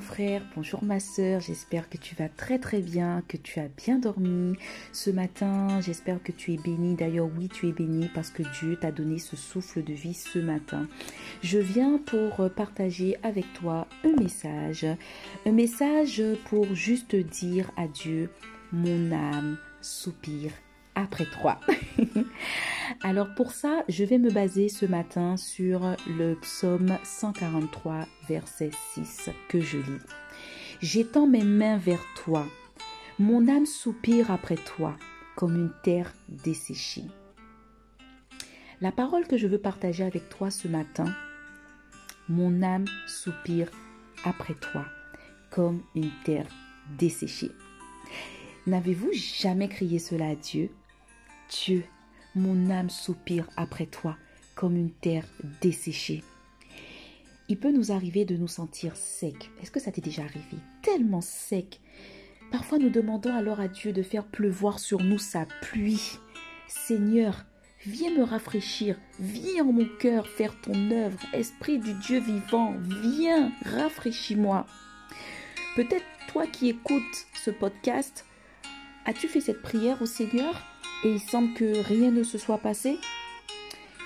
frère, 0.00 0.42
bonjour 0.54 0.84
ma 0.84 1.00
soeur, 1.00 1.40
j'espère 1.40 1.88
que 1.88 1.96
tu 1.96 2.14
vas 2.14 2.28
très 2.28 2.58
très 2.58 2.80
bien, 2.80 3.22
que 3.26 3.36
tu 3.36 3.58
as 3.58 3.68
bien 3.68 3.98
dormi 3.98 4.54
ce 4.92 5.10
matin, 5.10 5.80
j'espère 5.80 6.22
que 6.22 6.30
tu 6.30 6.52
es 6.52 6.56
béni, 6.58 6.94
d'ailleurs 6.94 7.28
oui 7.36 7.48
tu 7.48 7.68
es 7.68 7.72
béni 7.72 8.08
parce 8.14 8.30
que 8.30 8.42
Dieu 8.60 8.76
t'a 8.76 8.92
donné 8.92 9.18
ce 9.18 9.34
souffle 9.34 9.82
de 9.82 9.92
vie 9.92 10.14
ce 10.14 10.38
matin. 10.38 10.86
Je 11.42 11.58
viens 11.58 11.98
pour 11.98 12.50
partager 12.54 13.16
avec 13.24 13.52
toi 13.54 13.88
un 14.04 14.14
message, 14.20 14.86
un 15.44 15.52
message 15.52 16.22
pour 16.44 16.72
juste 16.74 17.16
dire 17.16 17.70
à 17.76 17.88
Dieu, 17.88 18.30
mon 18.72 19.10
âme 19.10 19.56
soupire 19.80 20.52
après 20.94 21.26
toi. 21.26 21.58
Alors 23.02 23.34
pour 23.34 23.52
ça, 23.52 23.84
je 23.88 24.04
vais 24.04 24.18
me 24.18 24.30
baser 24.30 24.68
ce 24.68 24.86
matin 24.86 25.36
sur 25.36 25.96
le 26.06 26.34
psaume 26.34 26.98
143, 27.04 28.06
verset 28.28 28.70
6 28.94 29.30
que 29.48 29.60
je 29.60 29.78
lis. 29.78 30.02
J'étends 30.80 31.26
mes 31.26 31.44
mains 31.44 31.78
vers 31.78 32.04
toi. 32.24 32.46
Mon 33.18 33.48
âme 33.48 33.66
soupire 33.66 34.30
après 34.30 34.56
toi 34.56 34.96
comme 35.36 35.56
une 35.56 35.72
terre 35.82 36.12
desséchée. 36.28 37.04
La 38.80 38.90
parole 38.90 39.26
que 39.26 39.36
je 39.36 39.46
veux 39.46 39.60
partager 39.60 40.02
avec 40.02 40.28
toi 40.28 40.50
ce 40.50 40.66
matin, 40.66 41.04
mon 42.28 42.62
âme 42.62 42.86
soupire 43.06 43.70
après 44.24 44.54
toi 44.54 44.84
comme 45.50 45.82
une 45.94 46.10
terre 46.24 46.48
desséchée. 46.98 47.52
N'avez-vous 48.66 49.12
jamais 49.12 49.68
crié 49.68 49.98
cela 49.98 50.28
à 50.30 50.34
Dieu? 50.34 50.70
Dieu, 51.52 51.84
mon 52.34 52.70
âme 52.70 52.88
soupire 52.88 53.46
après 53.56 53.86
toi 53.86 54.16
comme 54.54 54.76
une 54.76 54.90
terre 54.90 55.26
desséchée. 55.60 56.22
Il 57.48 57.58
peut 57.58 57.72
nous 57.72 57.92
arriver 57.92 58.24
de 58.24 58.36
nous 58.36 58.48
sentir 58.48 58.96
secs. 58.96 59.50
Est-ce 59.60 59.70
que 59.70 59.80
ça 59.80 59.92
t'est 59.92 60.00
déjà 60.00 60.22
arrivé? 60.22 60.56
Tellement 60.82 61.20
sec. 61.20 61.80
Parfois 62.50 62.78
nous 62.78 62.88
demandons 62.88 63.34
alors 63.34 63.60
à 63.60 63.68
Dieu 63.68 63.92
de 63.92 64.02
faire 64.02 64.24
pleuvoir 64.24 64.78
sur 64.78 65.00
nous 65.02 65.18
sa 65.18 65.46
pluie. 65.60 66.18
Seigneur, 66.68 67.44
viens 67.84 68.16
me 68.16 68.22
rafraîchir, 68.22 68.96
viens 69.20 69.64
en 69.64 69.72
mon 69.72 69.88
cœur 69.98 70.26
faire 70.28 70.58
ton 70.62 70.90
œuvre. 70.90 71.18
Esprit 71.34 71.78
du 71.78 71.92
Dieu 71.94 72.20
vivant, 72.20 72.74
viens, 72.80 73.52
rafraîchis-moi. 73.64 74.66
Peut-être 75.76 76.06
toi 76.28 76.46
qui 76.46 76.70
écoutes 76.70 77.26
ce 77.34 77.50
podcast, 77.50 78.24
as-tu 79.04 79.28
fait 79.28 79.40
cette 79.40 79.62
prière 79.62 80.00
au 80.00 80.06
Seigneur? 80.06 80.71
Et 81.04 81.10
il 81.10 81.20
semble 81.20 81.54
que 81.54 81.82
rien 81.86 82.10
ne 82.10 82.22
se 82.22 82.38
soit 82.38 82.58
passé 82.58 82.98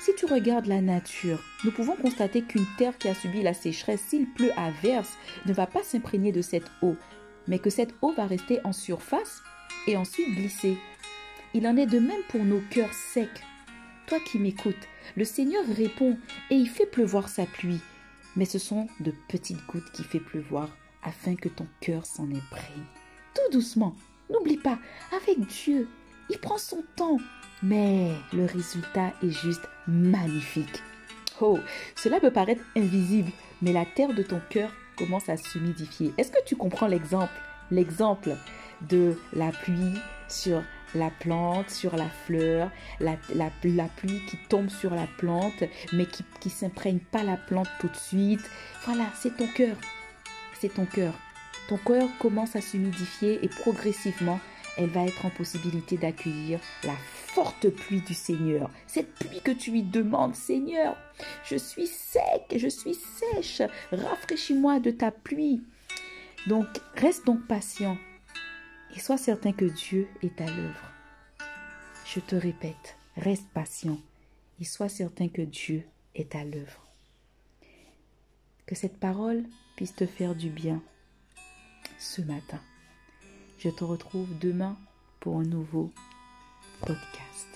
Si 0.00 0.14
tu 0.14 0.26
regardes 0.26 0.66
la 0.66 0.80
nature, 0.80 1.42
nous 1.64 1.70
pouvons 1.70 1.96
constater 1.96 2.42
qu'une 2.42 2.66
terre 2.76 2.96
qui 2.98 3.08
a 3.08 3.14
subi 3.14 3.42
la 3.42 3.54
sécheresse, 3.54 4.00
s'il 4.08 4.26
pleut 4.32 4.52
à 4.56 4.70
verse, 4.82 5.16
ne 5.46 5.52
va 5.52 5.66
pas 5.66 5.82
s'imprégner 5.82 6.32
de 6.32 6.42
cette 6.42 6.70
eau, 6.82 6.96
mais 7.46 7.58
que 7.58 7.70
cette 7.70 7.94
eau 8.02 8.12
va 8.12 8.26
rester 8.26 8.60
en 8.64 8.72
surface 8.72 9.42
et 9.86 9.96
ensuite 9.96 10.34
glisser. 10.34 10.76
Il 11.54 11.66
en 11.66 11.76
est 11.76 11.86
de 11.86 11.98
même 11.98 12.22
pour 12.28 12.44
nos 12.44 12.60
cœurs 12.70 12.92
secs. 12.92 13.28
Toi 14.06 14.18
qui 14.20 14.38
m'écoutes, 14.38 14.88
le 15.16 15.24
Seigneur 15.24 15.64
répond 15.66 16.16
et 16.50 16.54
il 16.54 16.68
fait 16.68 16.86
pleuvoir 16.86 17.28
sa 17.28 17.46
pluie. 17.46 17.80
Mais 18.36 18.44
ce 18.44 18.58
sont 18.58 18.86
de 19.00 19.12
petites 19.28 19.64
gouttes 19.66 19.90
qui 19.92 20.04
fait 20.04 20.20
pleuvoir 20.20 20.68
afin 21.02 21.34
que 21.34 21.48
ton 21.48 21.66
cœur 21.80 22.06
s'en 22.06 22.24
imprègne. 22.24 22.84
Tout 23.34 23.52
doucement, 23.52 23.96
n'oublie 24.30 24.58
pas, 24.58 24.78
avec 25.14 25.40
Dieu, 25.46 25.88
il 26.30 26.38
prend 26.38 26.58
son 26.58 26.82
temps, 26.96 27.18
mais 27.62 28.12
le 28.32 28.44
résultat 28.44 29.12
est 29.22 29.30
juste 29.30 29.68
magnifique. 29.86 30.82
Oh, 31.40 31.58
cela 31.94 32.20
peut 32.20 32.32
paraître 32.32 32.62
invisible, 32.76 33.30
mais 33.62 33.72
la 33.72 33.84
terre 33.84 34.14
de 34.14 34.22
ton 34.22 34.40
cœur 34.50 34.70
commence 34.96 35.28
à 35.28 35.36
s'humidifier. 35.36 36.12
Est-ce 36.18 36.32
que 36.32 36.44
tu 36.44 36.56
comprends 36.56 36.88
l'exemple? 36.88 37.32
L'exemple 37.70 38.30
de 38.88 39.16
la 39.32 39.50
pluie 39.52 39.94
sur 40.28 40.62
la 40.94 41.10
plante, 41.10 41.70
sur 41.70 41.96
la 41.96 42.08
fleur, 42.08 42.70
la, 43.00 43.16
pluie 43.60 44.20
qui 44.26 44.36
tombe 44.48 44.68
sur 44.68 44.94
la 44.94 45.06
plante, 45.18 45.64
mais 45.92 46.06
qui 46.06 46.24
ne 46.44 46.50
s'imprègne 46.50 46.98
pas 46.98 47.22
la 47.22 47.36
plante 47.36 47.68
tout 47.80 47.88
de 47.88 47.96
suite. 47.96 48.50
Voilà, 48.84 49.04
c'est 49.14 49.36
ton 49.36 49.46
cœur. 49.46 49.76
C'est 50.60 50.74
ton 50.74 50.86
cœur. 50.86 51.14
Ton 51.68 51.76
cœur 51.76 52.08
commence 52.18 52.56
à 52.56 52.60
s'humidifier 52.60 53.38
et 53.44 53.48
progressivement, 53.48 54.40
elle 54.78 54.90
va 54.90 55.04
être 55.04 55.26
en 55.26 55.30
possibilité 55.30 55.96
d'accueillir 55.96 56.60
la 56.84 56.94
forte 56.94 57.68
pluie 57.68 58.00
du 58.00 58.14
Seigneur. 58.14 58.70
Cette 58.86 59.12
pluie 59.14 59.40
que 59.40 59.50
tu 59.50 59.72
lui 59.72 59.82
demandes, 59.82 60.36
Seigneur, 60.36 60.96
je 61.44 61.56
suis 61.56 61.88
sec, 61.88 62.54
je 62.56 62.68
suis 62.68 62.94
sèche, 62.94 63.62
rafraîchis-moi 63.90 64.78
de 64.78 64.92
ta 64.92 65.10
pluie. 65.10 65.62
Donc, 66.46 66.66
reste 66.94 67.26
donc 67.26 67.44
patient 67.48 67.98
et 68.94 69.00
sois 69.00 69.18
certain 69.18 69.52
que 69.52 69.64
Dieu 69.64 70.08
est 70.22 70.40
à 70.40 70.46
l'œuvre. 70.46 70.92
Je 72.06 72.20
te 72.20 72.36
répète, 72.36 72.96
reste 73.16 73.48
patient 73.52 73.98
et 74.60 74.64
sois 74.64 74.88
certain 74.88 75.28
que 75.28 75.42
Dieu 75.42 75.82
est 76.14 76.36
à 76.36 76.44
l'œuvre. 76.44 76.86
Que 78.64 78.76
cette 78.76 78.98
parole 78.98 79.44
puisse 79.76 79.94
te 79.94 80.06
faire 80.06 80.36
du 80.36 80.50
bien 80.50 80.80
ce 81.98 82.22
matin. 82.22 82.60
Je 83.58 83.70
te 83.70 83.82
retrouve 83.82 84.28
demain 84.40 84.76
pour 85.18 85.38
un 85.38 85.42
nouveau 85.42 85.90
podcast. 86.80 87.47